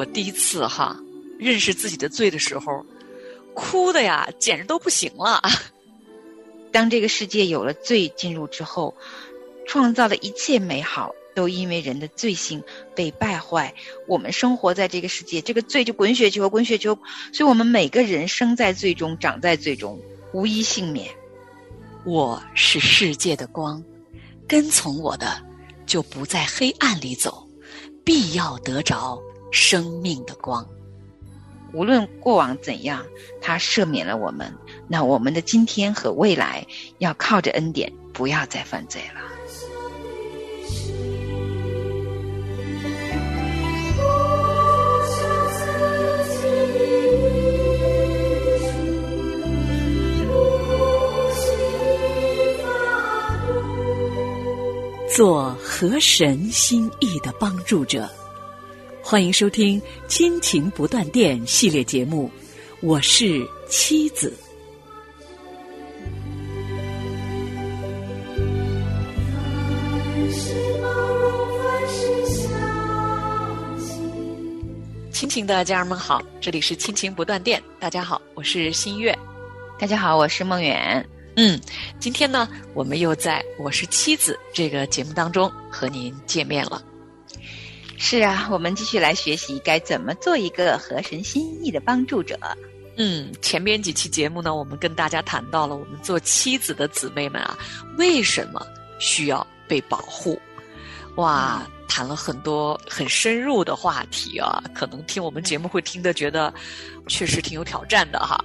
[0.00, 0.98] 我第一次哈
[1.38, 2.86] 认识自己的罪的时候，
[3.52, 5.42] 哭的呀，简直都不行了。
[6.72, 8.96] 当这个世界有了罪进入之后，
[9.66, 12.62] 创造的一切美好都因为人的罪性
[12.94, 13.74] 被败坏。
[14.08, 16.98] 我们生活在这个世界，这个罪就滚雪球，滚雪球。
[17.34, 20.00] 所以我们每个人生在罪中，长在罪中，
[20.32, 21.10] 无一幸免。
[22.06, 23.84] 我是世界的光，
[24.48, 25.44] 跟从我的
[25.84, 27.46] 就不在黑暗里走，
[28.02, 30.66] 必要得着生命的光。
[31.72, 33.04] 无论过往怎样，
[33.40, 34.52] 他赦免了我们。
[34.88, 36.66] 那我们的今天和未来，
[36.98, 39.20] 要靠着恩典，不要再犯罪了。
[55.12, 58.08] 做合神心意的帮助者。
[59.10, 62.30] 欢迎收听《亲情不断电》系列节目，
[62.80, 64.32] 我是妻子。
[75.10, 77.60] 亲情的家人们好，这里是亲情不断电。
[77.80, 79.12] 大家好，我是新月。
[79.76, 81.04] 大家好，我是梦远。
[81.34, 81.60] 嗯，
[81.98, 86.80] 今天呢，我们又在我是妻子这个节目当中和您见面了。
[88.02, 92.36] 是啊，我们继续来学习该怎么做一个合神心意的帮助者。
[92.96, 97.58] 嗯，前边几期节目呢，我们跟大家谈到了我们做妻子的姊妹们啊，
[97.98, 98.66] 为什么
[98.98, 100.40] 需要被保护？
[101.16, 101.62] 哇！
[101.86, 106.54] 谈了很多很深入的话题啊，可能听我们节目会听得觉得
[107.08, 108.42] 确实挺有挑战的哈。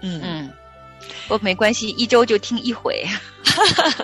[0.00, 0.50] 嗯嗯，
[1.28, 3.06] 不没关系，一周就听一回，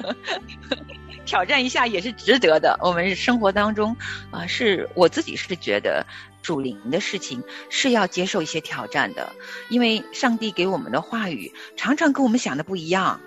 [1.33, 2.79] 挑战一下也是值得的。
[2.83, 3.97] 我们生活当中
[4.31, 6.07] 啊，是我自己是觉得
[6.43, 9.33] 主灵的事情是要接受一些挑战的，
[9.71, 13.19] 因为上帝给我们的话语常常跟我们想的不一样，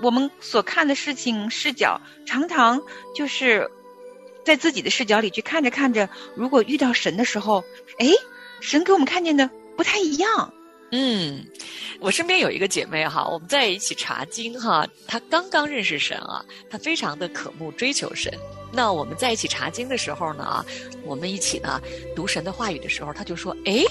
[0.00, 2.80] 我们所看的事情视角常常
[3.16, 3.68] 就是。
[4.44, 7.64] 在自己的视角里去看着看着，如果遇到神的时候，
[7.98, 8.06] 哎，
[8.60, 10.54] 神给我们看见的不太一样。
[10.90, 11.44] 嗯，
[12.00, 18.32] 我身边有一个姐妹哈，我们在一起查经哈，她刚刚认识神啊，她非常的渴慕追求神。
[18.72, 20.64] 那我们在一起查经的时候呢啊，
[21.04, 21.80] 我们一起呢
[22.16, 23.84] 读神的话语的时候，她就说，哎。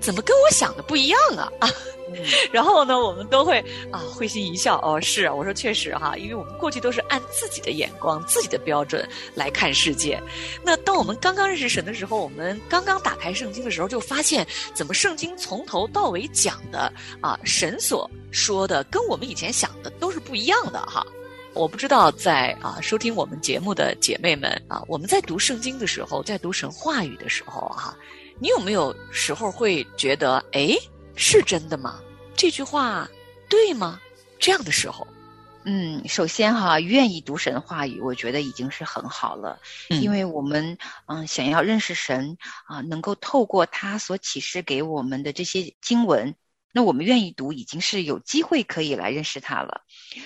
[0.00, 1.52] 怎么跟我想的不一样啊？
[1.60, 1.68] 啊，
[2.52, 3.58] 然后呢，我们都会
[3.90, 4.78] 啊会心一笑。
[4.82, 10.20] 哦，是啊，我说确实哈，因为我们过去都是按自己的眼光、自己的标准来看世界。
[10.62, 21.04] 那当我们刚刚认识神的时候，我们刚刚打开圣经的时候，就发现怎么圣经从头到尾讲的啊，神所说的跟我们以前想的都是不一样的哈。
[21.54, 27.96] 我不知道在啊收听我们节目的姐妹们啊，我们在读圣经的时候，在读神话语的时候哈。
[28.40, 30.76] 你有没有时候会觉得，哎，
[31.16, 32.00] 是真的吗？
[32.36, 33.08] 这句话
[33.48, 34.00] 对吗？
[34.38, 35.06] 这样的时候，
[35.64, 46.34] 嗯，首先哈，愿意读神话语，我觉得已经是很好了，因为我们嗯想要认识神啊，能够透过他所启示给我们的这些经文。
[46.72, 49.80] 那我们愿意读，已经是有机会可以来认识他了。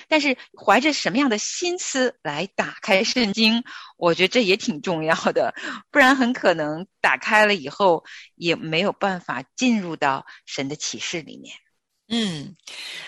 [0.08, 3.62] 但是怀着什么样的心思来打开圣经，
[3.96, 5.54] 我觉得这也挺重要的。
[5.90, 8.04] 不然很可能打开了以后，
[8.34, 11.54] 也没有办法进入到神的启示里面。
[12.08, 12.54] 嗯，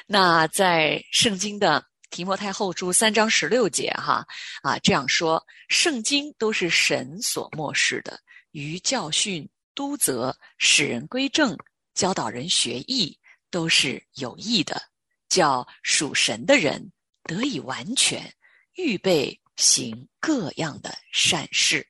[0.07, 4.25] 那在圣经的提摩太后书三章十六节哈
[4.63, 8.19] 啊这样说：圣经都是神所漠视的，
[8.53, 11.59] 于教训、督责、使人归正、
[11.95, 13.19] 教导人学艺。
[13.55, 14.83] 都是有益的，
[15.29, 16.91] 叫属神的人
[17.23, 18.35] 得以完全
[18.75, 21.87] 预备行各样的善事。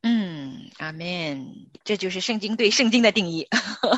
[0.00, 1.46] 嗯，阿门。
[1.82, 3.46] 这就是圣经对圣经的定义。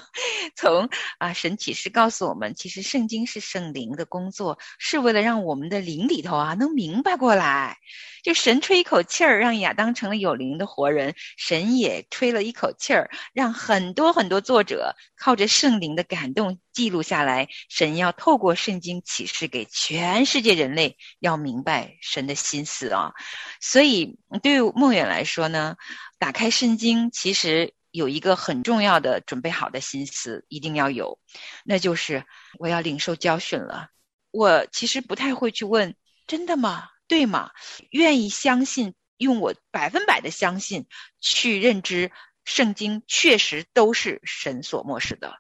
[0.57, 7.79] 从啊，神启示告诉我们，其实圣经是圣灵的工作，是为了让我们的灵里头啊能明白过来。
[8.25, 17.49] 就神吹一口气儿，让亚当成了有灵的活人；神也吹了一口气儿，让很多很多作者靠着圣灵的感动记录下来。
[17.71, 23.15] 神要透过圣经启示给全世界人类，要明白神的心思啊。
[23.63, 25.77] 所以对于梦远来说呢，
[26.19, 31.19] 打开圣经其实有一个很重要的准备好的心思，一定要有，
[31.65, 32.27] 那就是
[32.59, 33.89] 我要领受教训了。
[34.31, 35.97] 我其实不太会去问，
[36.27, 36.91] 真的吗？
[37.09, 37.53] 对吗？
[37.91, 40.87] 愿意相信，用我百分百的相信
[41.21, 42.13] 去认知
[42.45, 45.39] 圣经，确实都是神所漠视的，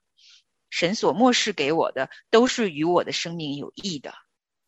[0.76, 4.12] 神所漠视给我的都是与我的生命有益的。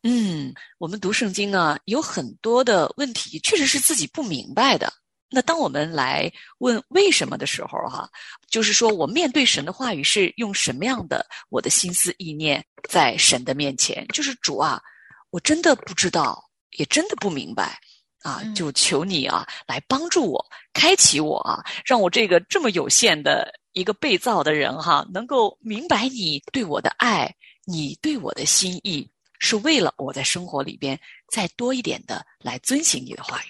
[0.01, 4.91] 嗯，我们读圣经啊，有很多的问题确实是自己不明白的，
[5.29, 8.09] 那当我们来问为什么的时候，哈，
[8.49, 14.03] 就是说我面对神的话语是用什么样的我的心思意念在神的面前？
[14.07, 14.81] 就是主啊，
[15.29, 17.79] 我真的不知道，也真的不明白，
[18.23, 27.33] 啊，就求你啊来帮助我，开启我啊，让我这个这么有限的一个被造的人哈，能够明白你对我的爱，
[27.65, 30.99] 你对我的心意，是为了我在生活里边
[31.31, 33.47] 再多一点的来遵循你的话语。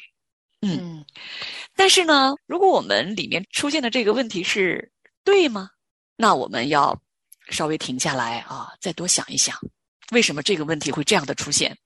[0.62, 1.06] 嗯，
[1.76, 4.92] 但是呢，如果我们里面出现的这个问题是
[5.24, 5.70] 对吗？
[6.18, 7.02] 那我们要
[7.50, 9.58] 稍微停下来啊，再多想一想，
[10.12, 11.78] 为什么这个问题会这样的出现？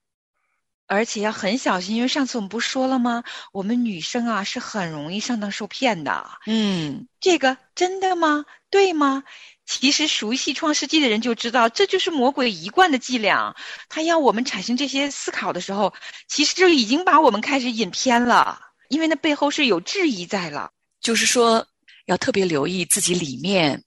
[0.87, 3.23] 而且要很小心，因为上次我们不说了吗？
[3.51, 6.29] 我们女生啊是很容易上当受骗的。
[6.45, 8.45] 嗯，这个真的吗？
[8.69, 9.23] 对吗？
[9.65, 13.55] 其实熟悉《创世纪》的人就知道，这就是魔鬼一贯的伎俩。
[13.87, 15.93] 他要我们产生这些思考的时候，
[16.27, 18.59] 其实就已经把我们开始引偏了，
[18.89, 20.71] 因为那背后是有质疑在了。
[20.99, 21.65] 就是说，
[22.07, 23.81] 要特别留意自己里面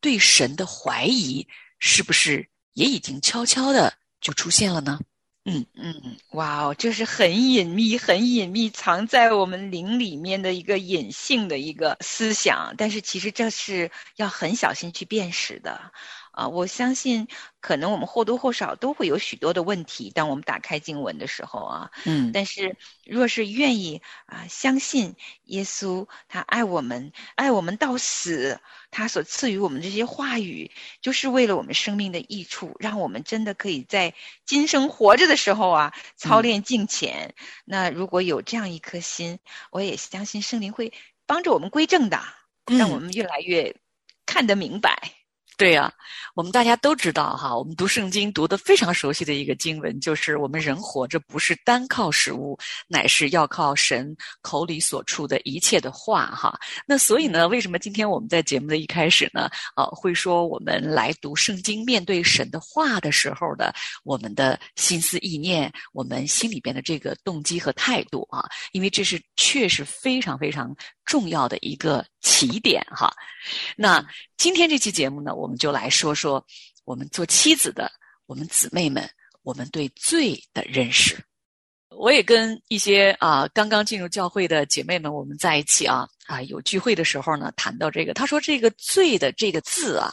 [0.00, 1.46] 对神的怀疑，
[1.78, 3.92] 是不是也已经悄悄的
[4.22, 4.98] 就出现了呢？
[5.48, 15.92] 嗯嗯，哇哦，这是很隐秘、很隐秘，藏在我们灵里面的一个隐性的一个思想，但是其实这是要很小心去辨识的。
[16.38, 17.26] 啊，我相信
[17.58, 28.60] 可能我们或多或少都会有许多的问题，当我们打开经文的时候啊，嗯，但是若是愿意啊，相信耶稣，他爱我们，爱我们到死，
[28.92, 30.70] 他所赐予我们这些话语，
[31.00, 34.14] 就是为了我们生命的益处，让我们真的可以在
[34.46, 37.34] 今生活着的时候啊，操练敬虔。
[37.64, 39.40] 那如果有这样一颗心，
[39.72, 40.92] 我也相信圣灵会
[41.26, 42.22] 帮着我们归正的，
[42.66, 43.74] 让我们越来越
[44.24, 45.17] 看得明白。
[45.58, 45.92] 对呀，
[46.36, 52.56] 我们大家都知道哈，我们读圣经读得非常熟悉的一个经文，就是我们人活着不是单靠食物，
[52.86, 56.56] 乃是要靠神口里所出的一切的话哈。
[56.86, 63.74] 那所以呢，为什么今天我们在节目的一开始呢，呃，会说我们来读圣经，面对神的话的时候的
[64.04, 70.72] 我们的心思意念，我们心里边的这个动机和态度啊，因为这是确实非常非常
[71.04, 73.12] 重要的一个起点哈。
[73.76, 74.04] 那
[74.36, 76.44] 今天这期节目呢，我们就来说说
[76.84, 77.90] 我们做妻子的，
[78.26, 79.08] 我们姊妹们，
[79.42, 81.18] 我们对罪的认识。
[81.90, 90.12] 我也跟一些啊刚刚进入教会的姐妹们，我们在一起啊啊有聚会的时候呢，谈到这个，他说这个“罪”的这个字啊，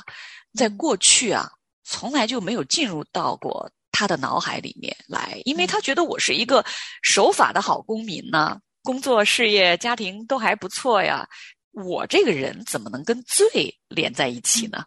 [0.53, 1.51] 在过去啊
[1.83, 6.65] 从来就没有进入到过他的脑海里面来，因为他觉得我是一个
[7.03, 11.27] 守法的好公民呢，工作、事业、家庭都还不错呀。
[11.75, 14.85] 我这个人怎么能跟罪连在一起呢？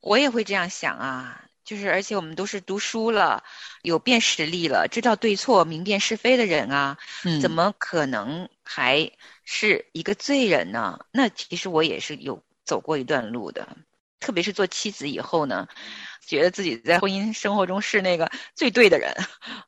[0.00, 3.44] 我也会这样想啊，就是而且我们都是读书了，
[3.82, 6.98] 有辨识力了，知道对错、明辨是非的人啊，
[7.42, 9.12] 怎么可能还
[9.44, 10.98] 是一个罪人呢？
[11.12, 13.76] 那其实我也是有走过一段路的，
[14.18, 15.68] 特别是做妻子以后呢。
[16.26, 19.14] 觉得自己在婚姻生活中是那个最对的人，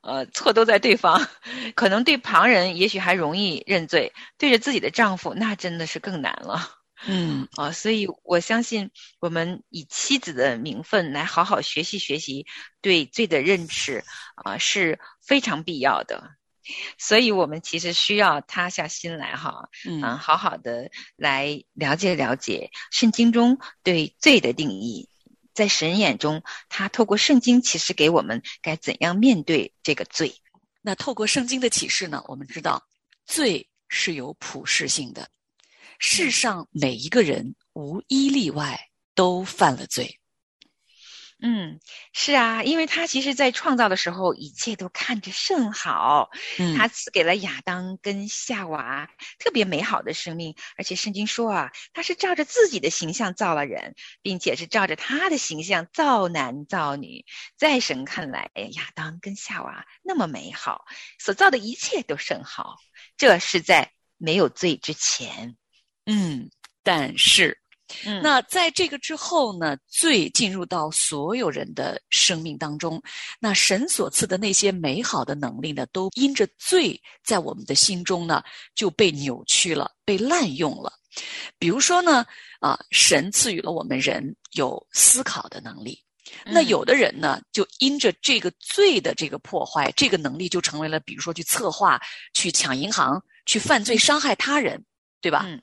[0.01, 1.27] 呃，错都在对方，
[1.75, 6.79] 可能对旁人也许还容易认罪，对着自己的丈夫那真的是更难了。
[7.05, 12.45] 嗯 啊，所以我相信我们以妻子的名分来好好学习学习
[12.81, 14.05] 对罪的认识
[14.35, 16.31] 啊是非常必要的。
[16.97, 25.09] 所以我们其实需要塌下心来哈，嗯，好好的来了解了解圣经中对罪的定义。
[25.53, 30.35] 在神眼中，他透过圣经启示给我们该怎样面对这个罪。
[30.81, 32.23] 那透过圣经的启示呢？
[32.27, 32.83] 我们知道，
[33.25, 35.29] 罪是有普世性的，
[35.99, 40.19] 世上每一个人无一例外都犯了罪。
[41.45, 41.81] 嗯，
[42.13, 46.29] 是啊，因为他其实，在创造的时候，一切都看着甚好。
[46.57, 49.09] 嗯，他赐给了亚当跟夏娃
[49.39, 57.25] 特别美好的生命，而且圣经说啊，他是照着自己的形象造了人，并且是照着他的形象造男造女。
[57.57, 60.85] 在神看来，亚当跟夏娃那么美好，
[61.19, 62.77] 所造的一切都甚好。
[63.17, 65.57] 这是在没有罪之前。
[66.05, 66.49] 嗯，
[66.83, 67.59] 但是。
[68.05, 69.77] 嗯，那在这个之后呢？
[69.87, 73.01] 罪进入到所有人的生命当中，
[73.39, 78.43] 那神所赐的那些美好的能力呢，都因着罪在我们的心中呢
[78.75, 80.91] 就被扭曲了，被滥用了。
[81.57, 82.25] 比如说呢，
[82.59, 85.97] 啊，神赐予了我们人有思考的能力，
[86.45, 92.01] 那有的人呢，就因着这个罪的这个破坏，这个能力就成为了，比如说去策划、
[92.33, 94.83] 去抢银行、去犯罪、伤害他人。
[95.23, 95.45] 对吧？
[95.47, 95.59] 嗯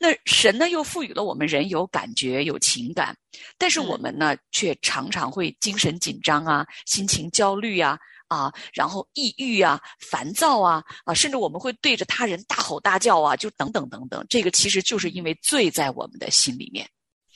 [0.00, 3.14] 那神呢，又赋予了我们人有感觉、有情感，
[3.58, 7.98] 但是我们呢，却常常会精神紧张啊，心情焦虑啊。
[8.28, 14.24] 啊，然后抑郁啊、烦躁啊，啊，甚至我们会对着他人大吼大叫啊，就等等等等。
[14.26, 16.88] 这个其实就是因为罪在我们的心里面。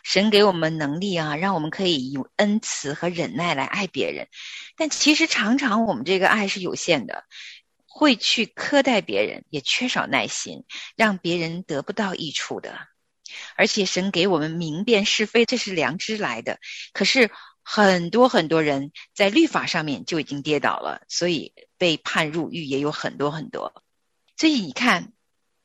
[0.02, 4.26] 神给我们能力啊，让我们可以用恩慈和忍耐来爱别人，
[4.75, 7.25] 但其实常常我们这个爱是有限的，
[7.97, 10.65] 会去苛待别人，也缺少耐心，
[10.97, 12.88] 让别人得不到益处的。
[13.57, 16.59] 而且神给我们明辨是非，这是良知来的。
[16.93, 17.31] 可是
[17.62, 23.83] 很多很多人在律法上面就已经跌倒了，所以被判入狱也有很多很多。
[24.37, 25.15] 所以你看，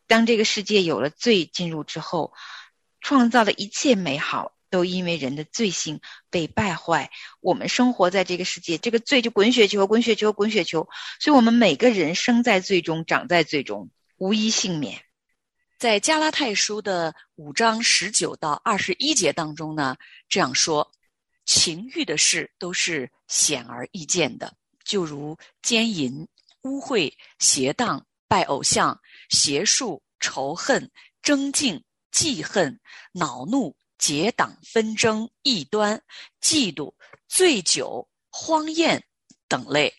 [0.07, 2.33] 当这个世界有了罪进入之后，
[3.01, 6.01] 创造的一切美好都因为人的罪性
[6.31, 7.11] 被败坏。
[7.41, 10.89] 我们生活在这个世界，这个罪就滚雪球，滚雪球，滚雪球。
[11.19, 15.03] 所以，我们每个人生在罪中，长在罪中，无一幸免。
[15.77, 19.97] 在加拉太书的五章十九到二十一节当中呢，
[20.29, 20.91] 这样说：
[21.45, 26.27] 情欲的事都是显而易见的，就如奸淫、
[26.61, 30.91] 污秽、邪荡、拜偶像、邪术、仇恨、
[31.23, 32.79] 争竞、记恨、
[33.11, 36.03] 恼怒、结党纷争、异端、
[36.41, 36.93] 嫉妒、
[37.29, 39.01] 醉酒、荒宴
[39.47, 39.93] 等类。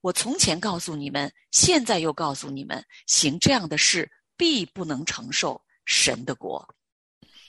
[0.00, 4.10] 我从前告诉你们，现在又告诉你们，行这样的事。
[4.34, 6.74] 必不能承受神的国。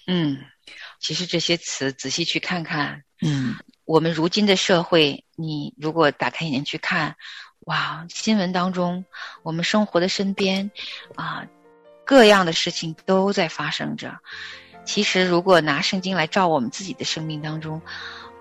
[0.06, 0.38] 嗯，
[1.00, 3.56] 其实这些词仔细去看看，嗯，
[3.86, 7.16] 我们如今的社会，你如果打开眼睛去看，
[7.62, 9.04] 哇，新闻当中，
[9.42, 10.70] 我们生活的身边，
[11.16, 11.48] 啊，
[12.06, 14.20] 各样的事情都在发生着。
[14.86, 17.82] 其实，如果拿圣经来照我们自己的生命当中，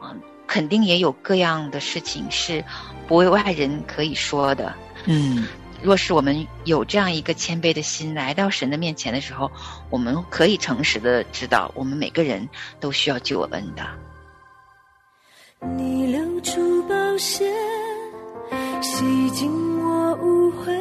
[0.03, 2.65] 嗯，肯定也有各样的事情是
[3.07, 4.75] 不为外人可以说的。
[5.07, 5.47] 嗯。
[5.83, 9.51] 若是我们有这样一个谦卑的心来到神的面前的时候，
[9.91, 13.83] 我们可以诚实的知道，我们每个人都需要救恩的。
[15.77, 17.53] 你流出宝血，
[18.81, 19.51] 洗净
[19.85, 20.73] 我污秽，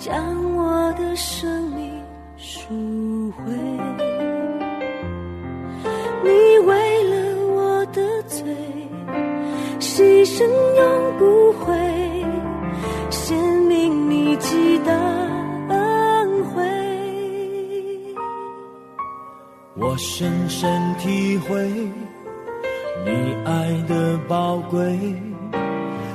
[0.00, 2.02] 将我的生命
[2.36, 4.09] 赎回。
[9.92, 11.74] 牺牲永不悔。
[13.10, 13.36] 显
[13.68, 14.92] 明你极大
[15.68, 16.62] 恩惠，
[19.76, 21.68] 我深深体会
[23.04, 23.10] 你
[23.44, 24.96] 爱的宝贵，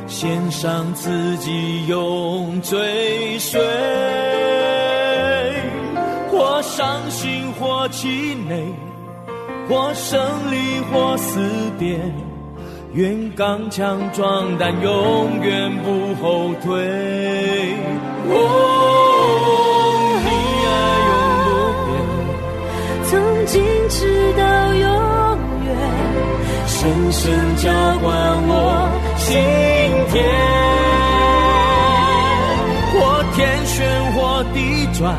[0.07, 3.61] 献上自己永追随，
[6.31, 8.73] 或伤心或气馁，
[9.67, 10.17] 或胜
[10.49, 11.41] 利或死
[11.77, 11.99] 别。
[12.95, 16.71] 愿刚强壮胆，永远不后退。
[18.29, 18.33] 哦，
[20.23, 20.27] 你
[20.65, 20.71] 爱
[21.09, 21.11] 永
[21.43, 21.47] 不
[21.83, 21.91] 变，
[23.03, 23.11] 从
[23.47, 23.53] 今
[23.89, 23.99] 直
[24.37, 24.87] 到永
[25.65, 25.67] 远，
[26.67, 26.77] 深
[27.11, 27.21] 深
[27.57, 27.63] 浇
[28.01, 28.07] 灌
[28.47, 28.53] 我
[29.17, 29.27] 心
[30.13, 30.15] 田。
[32.93, 32.95] 或
[33.35, 33.75] 天旋，
[34.13, 34.57] 或地
[34.97, 35.13] 转，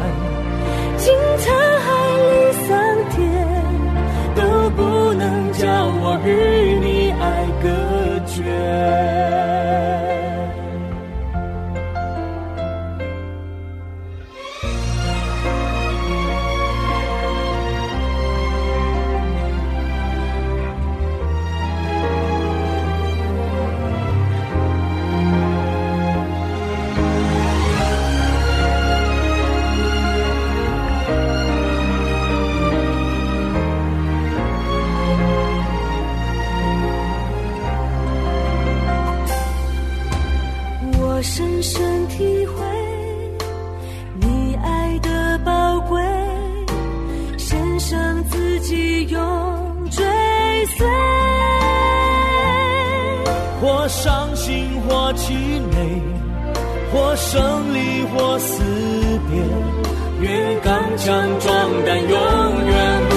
[41.29, 42.63] 深深体会
[44.21, 46.01] 你爱的宝贵，
[47.37, 49.21] 献上自己永
[49.91, 50.05] 追
[50.79, 50.87] 随。
[53.61, 55.33] 或伤心，或凄
[55.75, 56.01] 美，
[56.93, 58.63] 或胜利，或死
[59.29, 59.43] 别，
[60.21, 63.16] 愿刚强壮胆，永远不。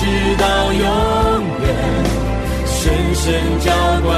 [0.00, 0.04] 直
[0.36, 0.82] 到永
[1.60, 1.68] 远，
[2.66, 3.24] 深深
[3.58, 3.72] 浇
[4.04, 4.08] 灌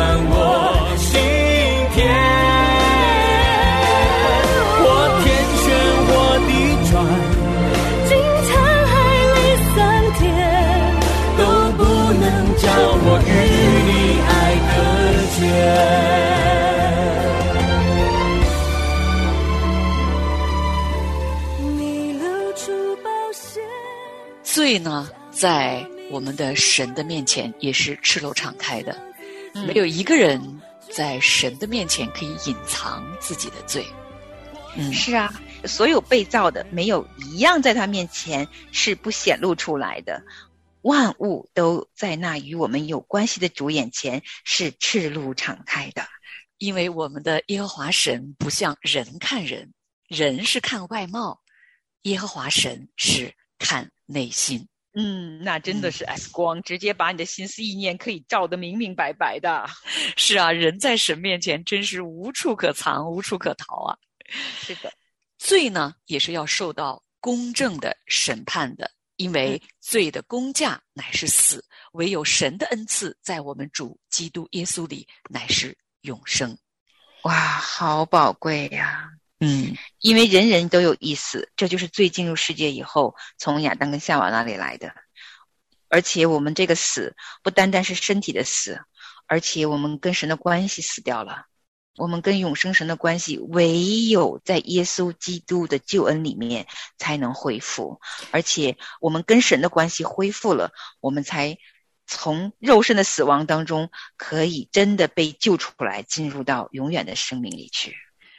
[25.40, 28.92] 在我们的神的面前也是赤裸敞开的，
[29.54, 33.86] 嗯没有一个人在神的面前可以隐藏自己的罪。
[34.76, 35.32] 嗯，是啊，
[35.64, 40.22] 所有被造的没有一样在他面前是不显露出来的，
[40.82, 46.04] 万物都在那与我们有关系的主眼前是赤露敞开的。
[46.58, 49.72] 因为我们的耶和华神不像人看人，
[50.06, 51.40] 人是看外貌，
[52.02, 54.68] 耶和华神是看内心。
[54.92, 59.64] 嗯，那真的是 X 光，直接把你的心思意念可以照得明明白白的。
[60.16, 63.96] 是啊，人在神面前真是无处可藏，无处可逃啊。
[64.32, 64.92] 是的，
[65.38, 76.58] 罪呢，也是要受到公正的审判的，因为罪的公价乃是死，唯有神的恩赐在我们主基督耶稣里乃是永生。
[77.22, 79.08] 哇，好宝贵呀、
[79.40, 84.94] 嗯，因为人人都有意思，这就是罪进入世界以后，从亚当跟夏娃那里来的。
[85.88, 88.80] 而且我们这个死不单单是身体的死，
[89.26, 91.46] 而且我们跟神的关系死掉了。
[91.96, 96.66] 我们跟永生神的关系，唯有在耶稣基督的救恩里面
[96.96, 98.00] 才能恢复。
[98.30, 100.70] 而且我们跟神的关系恢复了，
[101.00, 101.58] 我们才
[102.06, 107.96] 从肉身的死亡当中，可以真的被救出来，进入到永远的生命里去。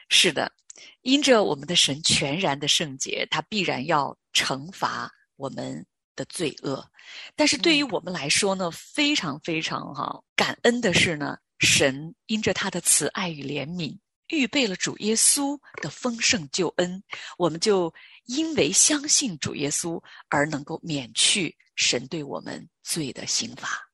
[0.10, 0.52] 是的，
[1.02, 5.86] 因着我们的神全然的圣洁，他必然要惩罚我们
[6.16, 6.88] 的罪恶。
[7.36, 13.98] 但是对于我们来说呢，非常非常哈感恩的是呢，神因着他的慈爱与怜悯，
[14.28, 17.04] 预备了主耶稣的丰盛救恩，
[17.38, 17.94] 我们就
[18.26, 23.91] 因为相信主耶稣而能够免去神对我们罪的刑罚。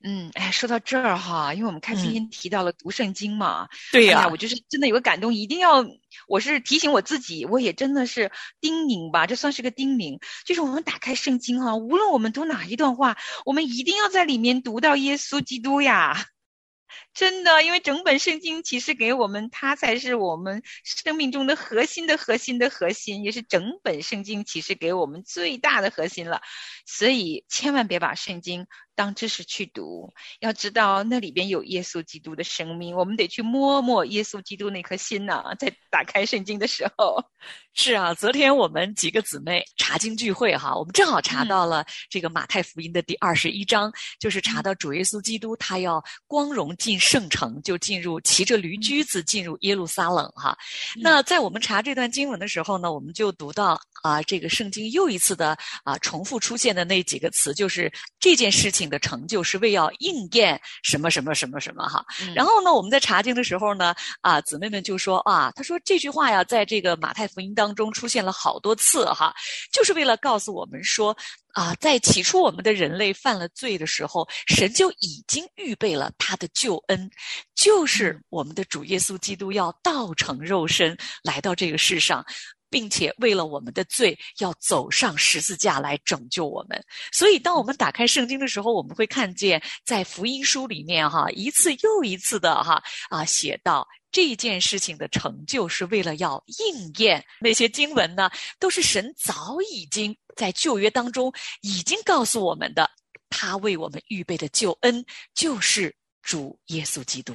[0.00, 5.84] 嗯，哎，说到这儿哈，因为我们开今嗯天提到了读圣经嘛，对哎呀，我就是真的有个感动，一定要，
[6.28, 8.30] 我是提醒我自己，我也真的是
[8.60, 16.26] 叮咛吧，这算是个叮咛，就是我们打开圣经哈，无论我们读哪一段话，我们一定要在里面读到耶稣基督呀。
[17.12, 26.40] 真的，因为整本圣经其实给我们，它才是我们生命中的核心的核心的核心，也是整本圣经其实给我们最大的核心了。
[26.86, 28.66] 所以千万别把圣经
[28.98, 37.24] 当知识去读，要知道那里边有耶稣基督的生命，我们得去摸摸耶稣基督那颗心呐、在打开圣经的时候。
[37.74, 50.58] 是啊，昨天我们几个姊妹查经聚会哈，我们正好查嗯到了这个马太福音的第二十一章，就是查到主耶稣基督他要光荣进圣城，就进入骑着驴驹子进入耶路撒冷哈。
[50.96, 62.04] 那在我们查这段经文的时候呢，我们就读到啊，这个圣经又一次的啊重复出现的那几个词，就是这件事情的成就是为要应验什么什么什么什么哈。
[62.34, 69.34] 然后呢，我们在查经的时候呢，啊，姊妹们就说啊，他说这句话呀，在这个马太福音当中出现了好多次哈，
[69.72, 71.16] 就是为了告诉我们说
[71.54, 77.10] 啊，在起初我们的人类犯了罪的时候，神就已经预备了他的救恩，
[77.54, 82.24] 就是我们的主耶稣基督要道成肉身来到这个世上。
[82.70, 86.82] 并且为了我们的罪，要走上十字架来拯救我们。
[87.12, 102.90] 所以，当我们打开圣经的时候，我们会看见在福音书里面哈，一次又一次的哈啊写到这件事情的成就是为了要应验那些经文呢，都是神早已经在旧约当中已经告诉我们的，
[103.28, 105.04] 他为我们预备的救恩
[105.34, 107.34] 就是主耶稣基督。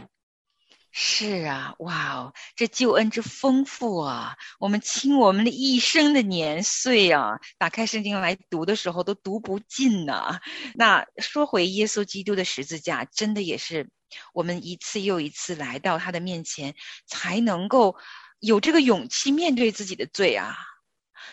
[0.96, 4.38] 是啊，哇哦，这救恩之丰富啊！
[4.60, 10.40] 我们倾我们的一生的年岁啊，打开圣经来读的时候都读不尽呐、
[10.76, 13.90] 那说回耶稣基督的十字架，真的也是
[14.34, 16.76] 我们一次又一次来到他的面前，
[17.08, 17.98] 才能够
[18.40, 20.56] 有这个勇气面对自己的罪啊。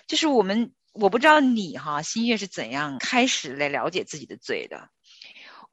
[0.06, 4.88] 就是我们，我不知道你哈，新月是怎样开始来了解自己的罪的。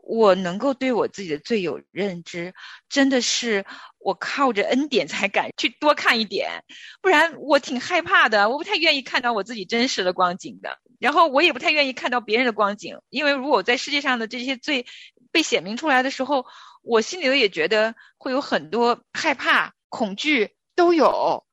[0.08, 2.54] 我能够对我自己的罪有认知，
[2.88, 3.66] 真的是
[4.00, 6.64] 我靠着恩典才敢去多看一点，
[7.02, 14.86] 不然我挺害怕的，我不太愿意看到我自己真实的光景的，然后我也不太愿意看到别人的光景，因为如果在世界上的这些罪
[15.32, 16.46] 被显明出来的时候，
[16.84, 21.47] 我心里头也觉得会有很多害怕、恐惧都有。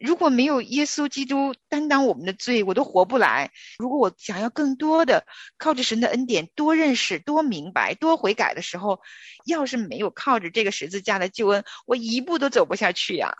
[0.00, 3.50] 如果没有耶稣基督担当我们的罪，我都活不来。
[3.78, 5.26] 如果我想要更多的
[5.58, 9.00] 靠着神的恩典，多认识、多明白、多悔改的时候，
[9.46, 13.36] 要是没有靠着这个十字架的救恩，我一步都走不下去呀。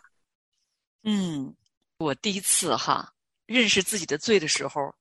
[1.03, 1.55] 嗯，
[1.99, 3.13] 我第一次哈
[3.45, 4.95] 认识自己的罪的时候，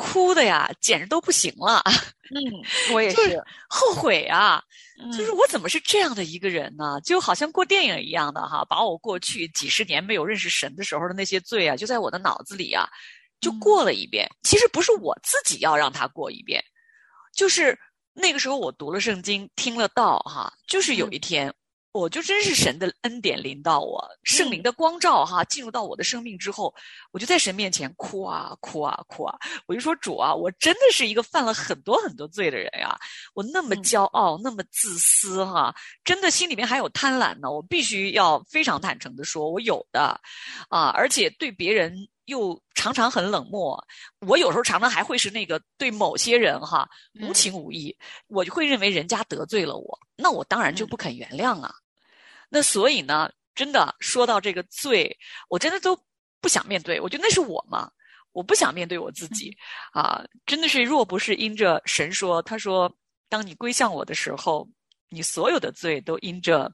[0.00, 1.82] 哭的呀，简直都不行了，
[2.34, 2.40] 嗯，
[2.94, 4.62] 我也是是，后悔啊！
[5.02, 7.00] 嗯就是我怎么是这样的一个人呢？
[7.02, 12.86] 就好像过电影一样的哈，把我过去几十年没有认识神的时候的那些罪啊，就在我的脑子里啊，
[13.40, 14.28] 就过了一遍。
[14.42, 16.62] 其实不是我自己要让他过一遍，
[17.34, 17.78] 就是
[18.12, 21.52] 那个时候我读了圣经，听了道，哈，就是有一天。
[21.92, 26.72] 我就真是神的恩典临到我，圣灵的光照哈，进入到我的生命之后，
[27.10, 29.36] 我就在神面前哭啊哭啊哭啊！
[29.66, 32.96] 我就说主啊，我真的是一个犯了很多很多罪的人呀！
[33.34, 35.74] 我那么骄傲，那么自私哈，
[36.04, 37.50] 真的心里面还有贪婪呢。
[37.50, 40.20] 我必须要非常坦诚的说，我有的
[40.68, 41.92] 啊，而且对别人
[42.30, 43.78] 又常常很冷漠。
[44.26, 46.88] 我有时候常常还会是那个对某些人哈
[47.20, 47.94] 无情无义，
[48.28, 51.74] 我就会认为人家得罪了我，那我当然就不肯原谅啊。
[52.48, 55.14] 那所以呢，真的说到这个罪，
[55.48, 55.98] 我真的都
[56.40, 57.00] 不想面对。
[57.00, 57.90] 我觉得那是我嘛，
[58.32, 59.56] 我不想面对我自己
[59.92, 60.24] 啊！
[60.46, 62.90] 真的是，若不是因着神说，他说，
[63.28, 64.68] 当你归向我的时候，
[65.08, 66.72] 你所有的罪都因着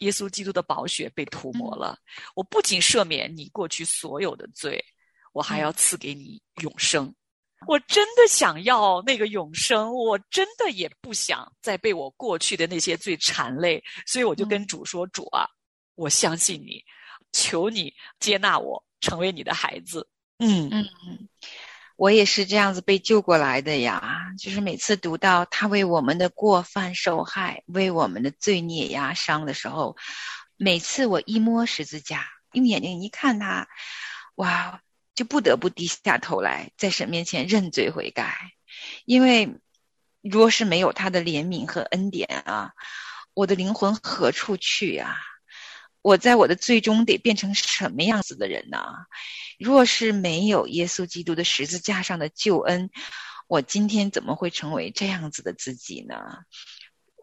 [0.00, 1.98] 耶稣基督的宝血被涂抹了。
[2.34, 4.82] 我不仅赦免你过去所有的罪，
[5.38, 7.14] 我还要赐给你永生。
[7.68, 15.46] 我真的想要那个永生，我真的也不想再被我过去的那些罪缠累，所以我就跟主说：“主啊，
[15.94, 16.82] 我相信你，
[17.30, 21.28] 求你接纳我，成为你的孩子。”嗯嗯嗯，
[21.94, 24.32] 我也是这样子被救过来的呀。
[24.40, 29.96] 就是每次读到他为我们的过犯受害，为我们的罪孽压伤的时候，
[30.56, 33.68] 每次我一摸十字架，用眼睛一看他，
[34.36, 34.80] 哇！
[35.18, 38.52] 就不得不低下头来，在神面前认罪悔改，
[39.04, 39.56] 因为
[40.20, 42.70] 若是没有他的怜悯和恩典啊，
[43.34, 45.16] 我的灵魂何处去呀？
[46.02, 48.78] 我在我的最终得变成什么样子的人呢？
[49.58, 52.88] 若是没有耶稣基督的十字架上的救恩，
[53.48, 56.14] 我今天怎么会成为这样子的自己呢？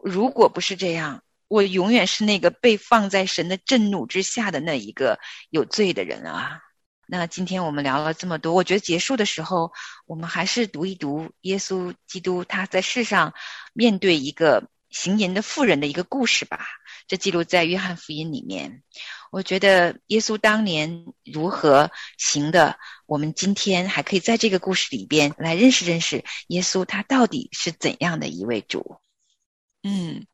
[0.04, 6.60] 如果不是这样，我永远是那个被放在神的震怒之下的那一个有罪的人啊！
[7.08, 9.72] 那今天我们聊了这么多，我觉得结束的时候，
[10.06, 13.32] 我们还是读一读耶稣基督他在世上
[13.72, 16.66] 面对一个行淫的妇人的一个故事吧。
[17.06, 18.82] 这记录在约翰福音里面。
[19.30, 28.96] 我觉得耶稣当年如何行的，我们今天还可以在这个故事里边来认识认识耶稣他到底是怎样的一位主。
[29.84, 30.26] 嗯，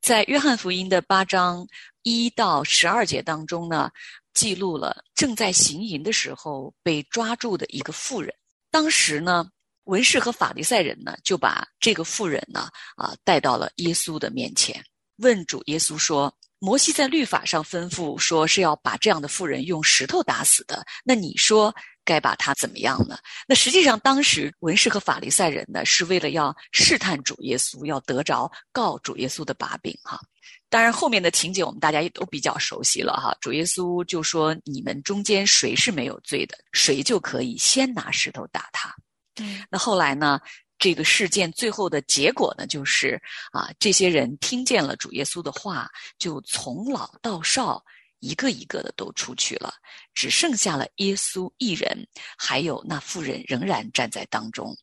[0.00, 1.68] 在约翰福音的八章
[2.02, 3.92] 一到十二节当中呢。
[4.34, 8.34] 记录了正在行淫的时候被抓住的一个妇人。
[8.70, 9.48] 当时呢，
[9.84, 14.84] 文士和法利赛人呢就把这个妇人呢啊带到了耶稣的面前，
[15.16, 30.20] 问主耶稣说：“摩西在律法上吩咐说是要把这样的妇人用石头打死的，那你说该把她怎么样呢？”那实际上当时文士和法利赛人呢是为了要试探主耶稣，要得着告主耶稣的把柄哈。
[30.68, 33.36] 当然，后面的情节我们大家也都比较熟悉了哈。
[33.40, 38.94] 主耶稣就说：“你们中间谁是没有罪的，谁就可以先拿石头打他。”
[39.40, 40.40] 嗯，那后来呢？
[40.82, 43.20] 这个事件最后的结果呢，就是
[43.52, 45.86] 啊，这些人听见了主耶稣的话，
[46.18, 47.84] 就从老到少
[48.20, 49.74] 一个一个的都出去了，
[50.14, 54.74] 只剩下了耶稣一人，还有那妇人仍然站在当中。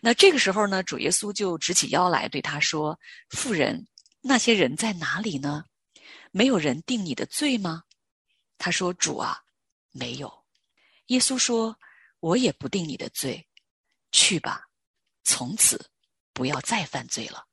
[0.00, 2.96] 那这个时候呢，主耶稣就直起腰来对他说
[3.30, 3.84] ：“妇人。”
[4.24, 5.64] 那些人在哪里呢？
[6.30, 7.82] 没有人定你的罪吗？
[8.56, 9.42] 他说：“主啊，
[9.90, 10.32] 没有。”
[11.06, 11.76] 耶稣说
[12.20, 13.46] ：“我也不定你的罪，
[14.12, 14.68] 去吧，
[15.24, 15.90] 从此
[16.32, 17.44] 不要再犯罪了。”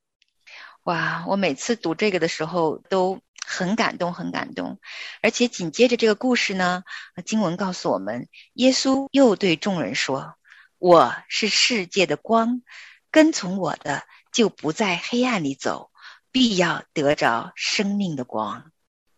[0.84, 1.26] 哇！
[1.28, 4.80] 我每次读这个的时候都很感动，很感动。
[5.22, 6.84] 而且紧接着这个故事呢，
[7.26, 10.36] 经文告诉我们，耶稣又对众人说
[10.78, 12.62] ：“我是世界的光，
[13.12, 15.89] 跟从我的就不在黑暗里走。”
[16.32, 18.72] 必要得着生命的光。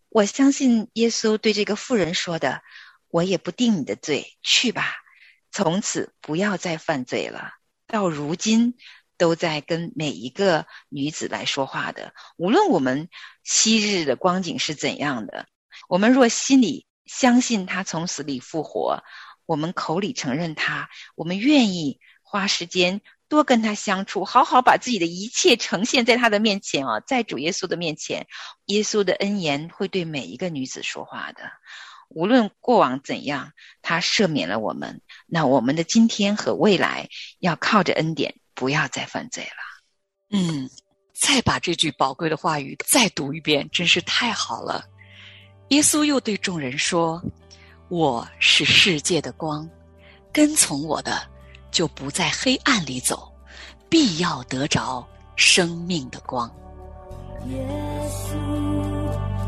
[0.10, 2.64] 我相信耶稣对这个妇人说的
[3.10, 4.96] ：“我也不定你的罪，去吧，
[5.52, 7.54] 从此不要再犯罪了。”
[7.88, 8.76] 到如今
[9.18, 12.14] 都在跟每一个女子来说话的。
[12.38, 13.10] 无论我们
[13.44, 15.48] 昔日的光景是怎样的，
[15.90, 19.04] 我们若心里相信他从死里复活，
[19.46, 23.02] 我们口里承认他，我们愿意花时间。
[23.32, 28.28] 多跟他相处，好好把自己的一切呈现在他的面前啊，在主耶稣的面前，
[28.66, 31.50] 耶稣的恩言会对每一个女子说话的。
[32.10, 35.02] 无论过往怎样，他赦免了我们。
[35.28, 37.08] 那我们的今天和未来，
[37.40, 40.38] 要靠着恩典，不要再犯罪了。
[40.38, 40.70] 嗯，
[41.14, 44.84] 再把这句宝贵的话语再读一遍，真是太好了。
[45.70, 47.24] 耶稣又对众人说
[47.88, 49.70] ：“我是世界的光，
[50.34, 51.26] 跟从我的。”
[51.72, 53.32] 就不在黑暗里走，
[53.90, 55.04] 必要得着
[55.36, 56.52] 生命的光。
[57.48, 57.66] 耶
[58.10, 58.36] 稣，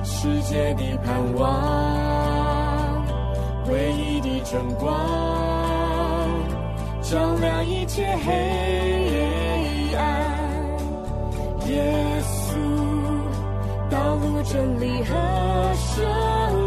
[0.03, 3.05] 世界的盼望，
[3.67, 4.91] 唯一的真光，
[7.01, 10.03] 照亮一切黑暗。
[11.67, 12.55] 耶稣，
[13.91, 15.13] 道路真理和
[15.75, 16.62] 生